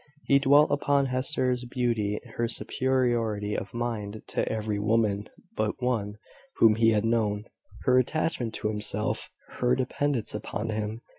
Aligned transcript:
He 0.23 0.39
dwelt 0.39 0.71
upon 0.71 1.05
Hester's 1.05 1.63
beauty, 1.63 2.19
her 2.35 2.47
superiority 2.47 3.55
of 3.55 3.71
mind 3.71 4.23
to 4.29 4.51
every 4.51 4.79
woman 4.79 5.29
but 5.55 5.79
one 5.79 6.15
whom 6.55 6.73
he 6.73 6.89
had 6.89 7.05
known, 7.05 7.43
her 7.83 7.99
attachment 7.99 8.55
to 8.55 8.69
himself; 8.69 9.29
her 9.59 9.75
dependence 9.75 10.33
upon 10.33 10.69
him. 10.69 11.01